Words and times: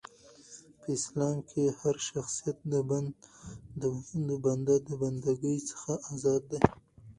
په 0.79 0.87
اسلام 0.97 1.37
کښي 1.49 1.65
هرشخصیت 1.79 2.57
د 2.73 2.75
بنده 4.45 4.75
د 4.89 4.91
بنده 5.01 5.31
ګۍ 5.43 5.57
څخه 5.69 5.91
ازاد 6.11 6.41
دي. 6.51 6.59